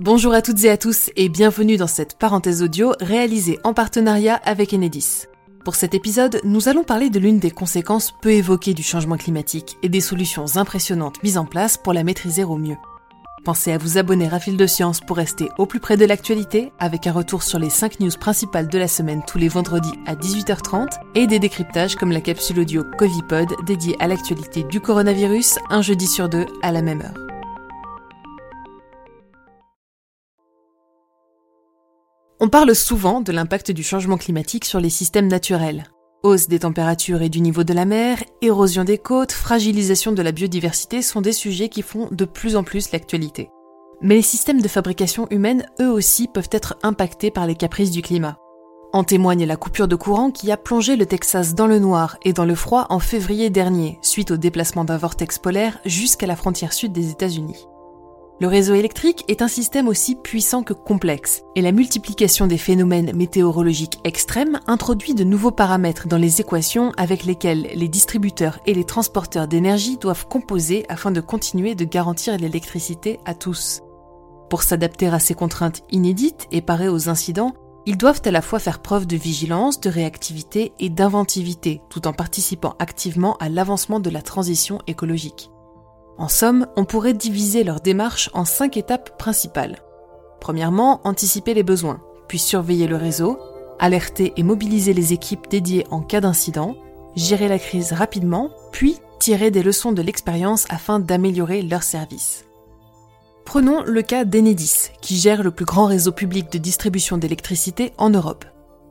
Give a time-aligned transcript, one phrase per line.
[0.00, 4.40] Bonjour à toutes et à tous et bienvenue dans cette parenthèse audio réalisée en partenariat
[4.46, 5.26] avec Enedis.
[5.62, 9.76] Pour cet épisode, nous allons parler de l'une des conséquences peu évoquées du changement climatique
[9.82, 12.78] et des solutions impressionnantes mises en place pour la maîtriser au mieux.
[13.44, 16.72] Pensez à vous abonner à Fil de Science pour rester au plus près de l'actualité,
[16.78, 20.14] avec un retour sur les 5 news principales de la semaine tous les vendredis à
[20.14, 25.82] 18h30 et des décryptages comme la capsule audio Covipod dédiée à l'actualité du coronavirus un
[25.82, 27.29] jeudi sur deux à la même heure.
[32.42, 35.84] On parle souvent de l'impact du changement climatique sur les systèmes naturels.
[36.22, 40.32] Hausse des températures et du niveau de la mer, érosion des côtes, fragilisation de la
[40.32, 43.50] biodiversité sont des sujets qui font de plus en plus l'actualité.
[44.00, 48.00] Mais les systèmes de fabrication humaine, eux aussi, peuvent être impactés par les caprices du
[48.00, 48.38] climat.
[48.94, 52.32] En témoigne la coupure de courant qui a plongé le Texas dans le noir et
[52.32, 56.72] dans le froid en février dernier, suite au déplacement d'un vortex polaire jusqu'à la frontière
[56.72, 57.66] sud des États-Unis.
[58.40, 63.14] Le réseau électrique est un système aussi puissant que complexe, et la multiplication des phénomènes
[63.14, 68.84] météorologiques extrêmes introduit de nouveaux paramètres dans les équations avec lesquelles les distributeurs et les
[68.84, 73.82] transporteurs d'énergie doivent composer afin de continuer de garantir l'électricité à tous.
[74.48, 77.52] Pour s'adapter à ces contraintes inédites et parer aux incidents,
[77.84, 82.14] ils doivent à la fois faire preuve de vigilance, de réactivité et d'inventivité, tout en
[82.14, 85.50] participant activement à l'avancement de la transition écologique.
[86.20, 89.78] En somme, on pourrait diviser leur démarche en cinq étapes principales.
[90.38, 93.38] Premièrement, anticiper les besoins, puis surveiller le réseau,
[93.78, 96.76] alerter et mobiliser les équipes dédiées en cas d'incident,
[97.16, 102.44] gérer la crise rapidement, puis tirer des leçons de l'expérience afin d'améliorer leur service.
[103.46, 108.10] Prenons le cas d'Enedis, qui gère le plus grand réseau public de distribution d'électricité en
[108.10, 108.44] Europe.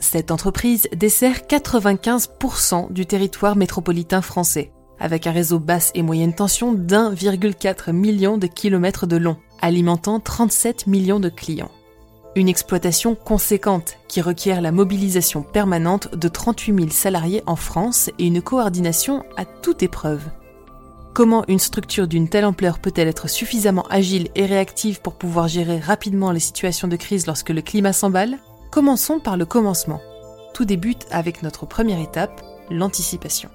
[0.00, 6.72] Cette entreprise dessert 95% du territoire métropolitain français, avec un réseau basse et moyenne tension
[6.72, 11.72] d'1,4 million de kilomètres de long, alimentant 37 millions de clients.
[12.36, 18.26] Une exploitation conséquente qui requiert la mobilisation permanente de 38 000 salariés en France et
[18.26, 20.22] une coordination à toute épreuve.
[21.14, 25.78] Comment une structure d'une telle ampleur peut-elle être suffisamment agile et réactive pour pouvoir gérer
[25.78, 28.38] rapidement les situations de crise lorsque le climat s'emballe?
[28.70, 30.00] Commençons par le commencement.
[30.54, 33.50] Tout débute avec notre première étape, l'anticipation.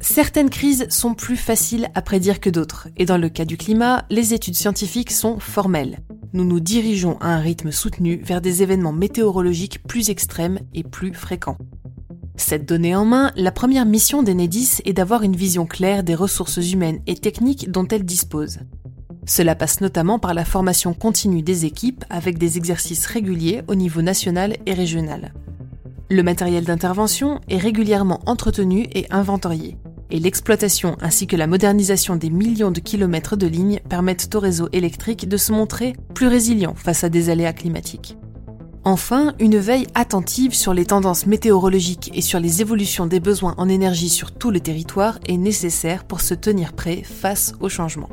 [0.00, 4.04] Certaines crises sont plus faciles à prédire que d'autres, et dans le cas du climat,
[4.10, 6.00] les études scientifiques sont formelles.
[6.32, 11.14] Nous nous dirigeons à un rythme soutenu vers des événements météorologiques plus extrêmes et plus
[11.14, 11.56] fréquents.
[12.36, 16.58] Cette donnée en main, la première mission d'Enedis est d'avoir une vision claire des ressources
[16.70, 18.58] humaines et techniques dont elle dispose.
[19.24, 24.02] Cela passe notamment par la formation continue des équipes avec des exercices réguliers au niveau
[24.02, 25.32] national et régional.
[26.08, 29.76] Le matériel d'intervention est régulièrement entretenu et inventorié,
[30.10, 34.68] et l'exploitation ainsi que la modernisation des millions de kilomètres de lignes permettent au réseau
[34.72, 38.16] électrique de se montrer plus résilient face à des aléas climatiques.
[38.84, 43.68] Enfin, une veille attentive sur les tendances météorologiques et sur les évolutions des besoins en
[43.68, 48.10] énergie sur tout le territoire est nécessaire pour se tenir prêt face aux changements.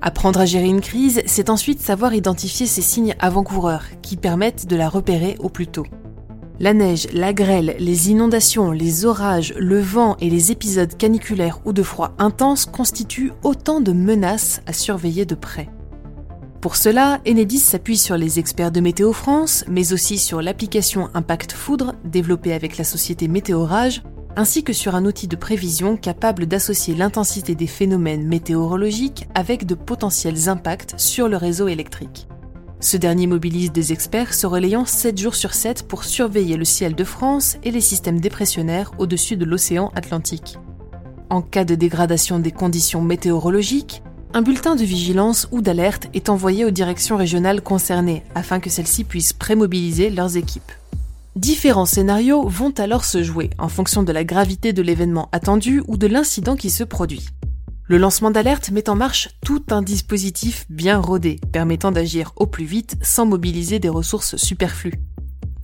[0.00, 4.76] Apprendre à gérer une crise, c'est ensuite savoir identifier ces signes avant-coureurs qui permettent de
[4.76, 5.84] la repérer au plus tôt.
[6.60, 11.72] La neige, la grêle, les inondations, les orages, le vent et les épisodes caniculaires ou
[11.72, 15.68] de froid intense constituent autant de menaces à surveiller de près.
[16.60, 21.52] Pour cela, Enedis s'appuie sur les experts de Météo France, mais aussi sur l'application Impact
[21.52, 24.02] Foudre développée avec la société Météorage,
[24.34, 29.76] ainsi que sur un outil de prévision capable d'associer l'intensité des phénomènes météorologiques avec de
[29.76, 32.26] potentiels impacts sur le réseau électrique.
[32.80, 36.94] Ce dernier mobilise des experts se relayant 7 jours sur 7 pour surveiller le ciel
[36.94, 40.58] de France et les systèmes dépressionnaires au-dessus de l'océan Atlantique.
[41.28, 44.02] En cas de dégradation des conditions météorologiques,
[44.32, 49.02] un bulletin de vigilance ou d'alerte est envoyé aux directions régionales concernées afin que celles-ci
[49.02, 50.70] puissent prémobiliser leurs équipes.
[51.34, 55.96] Différents scénarios vont alors se jouer en fonction de la gravité de l'événement attendu ou
[55.96, 57.26] de l'incident qui se produit.
[57.90, 62.66] Le lancement d'alerte met en marche tout un dispositif bien rodé, permettant d'agir au plus
[62.66, 65.00] vite sans mobiliser des ressources superflues.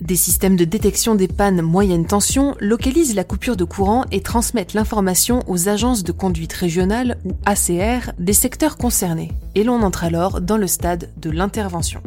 [0.01, 4.73] Des systèmes de détection des pannes moyenne tension localisent la coupure de courant et transmettent
[4.73, 10.41] l'information aux agences de conduite régionale ou ACR des secteurs concernés, et l'on entre alors
[10.41, 12.01] dans le stade de l'intervention.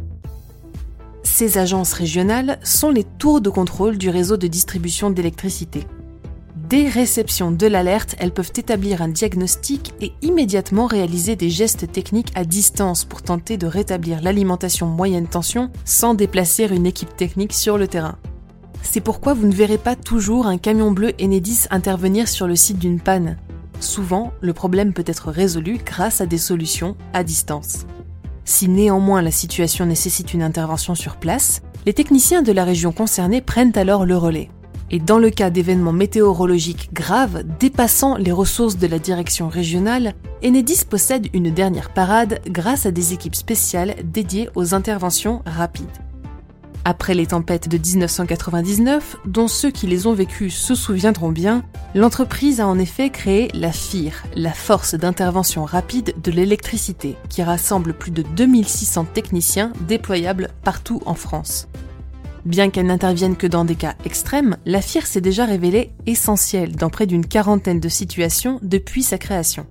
[1.22, 5.86] Ces agences régionales sont les tours de contrôle du réseau de distribution d'électricité.
[6.68, 12.32] Dès réception de l'alerte, elles peuvent établir un diagnostic et immédiatement réaliser des gestes techniques
[12.34, 17.78] à distance pour tenter de rétablir l'alimentation moyenne tension sans déplacer une équipe technique sur
[17.78, 18.18] le terrain.
[18.82, 22.78] C'est pourquoi vous ne verrez pas toujours un camion bleu Enedis intervenir sur le site
[22.78, 23.38] d'une panne.
[23.80, 27.86] souvent le problème peut être résolu grâce à des solutions à distance.
[28.44, 33.40] Si néanmoins la situation nécessite une intervention sur place, les techniciens de la région concernée
[33.40, 34.50] prennent alors le relais.
[34.90, 40.84] Et dans le cas d'événements météorologiques graves dépassant les ressources de la direction régionale, Enedis
[40.88, 45.86] possède une dernière parade grâce à des équipes spéciales dédiées aux interventions rapides.
[46.84, 51.62] Après les tempêtes de 1999, dont ceux qui les ont vécues se souviendront bien,
[51.94, 57.92] l'entreprise a en effet créé la FIR, la Force d'intervention rapide de l'électricité, qui rassemble
[57.92, 61.68] plus de 2600 techniciens déployables partout en France.
[62.48, 66.88] Bien qu'elle n'intervienne que dans des cas extrêmes, la FIR s'est déjà révélée essentielle dans
[66.88, 69.66] près d'une quarantaine de situations depuis sa création.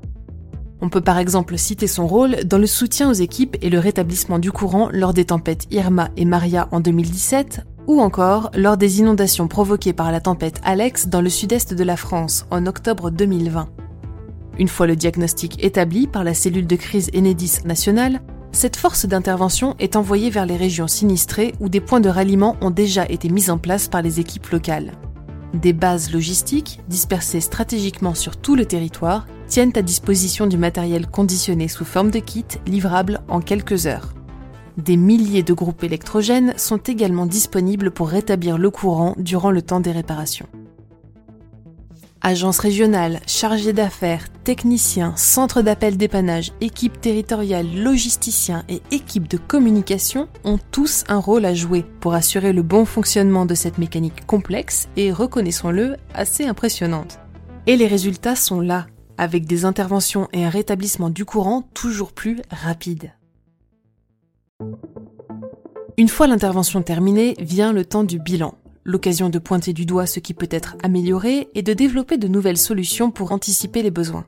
[0.79, 4.37] On peut par exemple citer son rôle dans le soutien aux équipes et le rétablissement
[4.37, 9.47] du courant lors des tempêtes Irma et Maria en 2017, ou encore lors des inondations
[9.47, 13.69] provoquées par la tempête Alex dans le sud-est de la France en octobre 2020.
[14.59, 18.21] Une fois le diagnostic établi par la cellule de crise Enedis nationale,
[18.57, 22.71] cette force d'intervention est envoyée vers les régions sinistrées où des points de ralliement ont
[22.71, 24.93] déjà été mis en place par les équipes locales.
[25.53, 31.67] Des bases logistiques, dispersées stratégiquement sur tout le territoire, tiennent à disposition du matériel conditionné
[31.67, 34.15] sous forme de kit livrable en quelques heures.
[34.77, 39.81] Des milliers de groupes électrogènes sont également disponibles pour rétablir le courant durant le temps
[39.81, 40.47] des réparations.
[42.27, 50.27] Agences régionales, chargés d'affaires, techniciens, centres d'appel dépannage, équipes territoriales, logisticiens et équipes de communication
[50.43, 54.89] ont tous un rôle à jouer pour assurer le bon fonctionnement de cette mécanique complexe
[54.97, 57.17] et, reconnaissons-le, assez impressionnante.
[57.65, 58.87] Et les résultats sont là,
[59.17, 63.13] avec des interventions et un rétablissement du courant toujours plus rapides.
[65.95, 68.53] Une fois l'intervention terminée, vient le temps du bilan,
[68.87, 72.57] l'occasion de pointer du doigt ce qui peut être amélioré et de développer de nouvelles
[72.57, 74.25] solutions pour anticiper les besoins.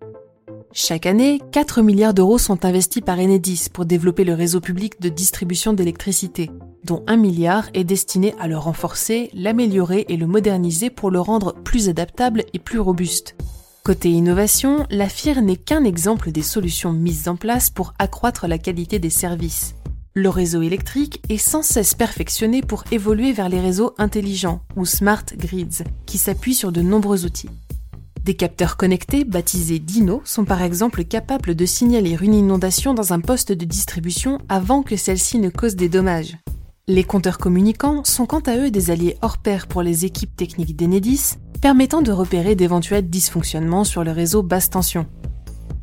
[0.72, 5.10] Chaque année, 4 milliards d'euros sont investis par Enedis pour développer le réseau public de
[5.10, 6.52] distribution d'électricité,
[6.84, 11.56] dont 1 milliard est destiné à le renforcer, l'améliorer et le moderniser pour le rendre
[11.64, 13.36] plus adaptable et plus robuste.
[13.84, 18.58] Côté innovation, la FIR n'est qu'un exemple des solutions mises en place pour accroître la
[18.58, 19.74] qualité des services.
[20.22, 25.24] Le réseau électrique est sans cesse perfectionné pour évoluer vers les réseaux intelligents ou smart
[25.38, 27.50] grids, qui s'appuient sur de nombreux outils.
[28.26, 33.22] Des capteurs connectés, baptisés Dino, sont par exemple capables de signaler une inondation dans un
[33.22, 36.36] poste de distribution avant que celle-ci ne cause des dommages.
[36.90, 40.76] Les compteurs communicants sont quant à eux des alliés hors pair pour les équipes techniques
[40.76, 45.06] d'Enedis, permettant de repérer d'éventuels dysfonctionnements sur le réseau basse tension.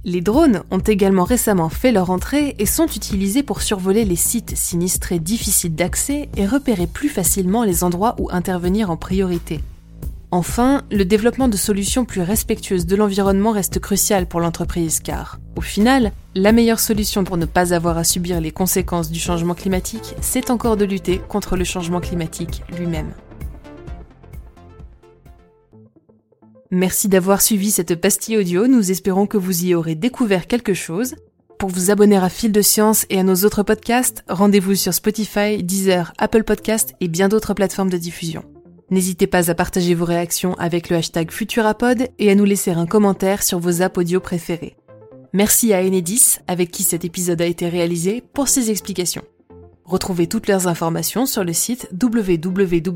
[0.09, 4.57] Les drones ont également récemment fait leur entrée et sont utilisés pour survoler les sites
[4.57, 9.61] sinistrés difficiles d'accès et repérer plus facilement les endroits où intervenir en priorité.
[10.31, 15.61] Enfin, le développement de solutions plus respectueuses de l'environnement reste crucial pour l'entreprise car, au
[15.61, 20.15] final, la meilleure solution pour ne pas avoir à subir les conséquences du changement climatique,
[20.21, 23.11] c'est encore de lutter contre le changement climatique lui-même.
[26.71, 31.15] Merci d'avoir suivi cette pastille audio, nous espérons que vous y aurez découvert quelque chose.
[31.59, 35.63] Pour vous abonner à Fil de Science et à nos autres podcasts, rendez-vous sur Spotify,
[35.63, 38.45] Deezer, Apple Podcasts et bien d'autres plateformes de diffusion.
[38.91, 42.87] N'hésitez pas à partager vos réactions avec le hashtag Futurapod et à nous laisser un
[42.87, 44.77] commentaire sur vos apps audio préférés.
[45.33, 49.25] Merci à Enedis, avec qui cet épisode a été réalisé, pour ses explications.
[49.85, 52.87] Retrouvez toutes leurs informations sur le site www.enedis.fr.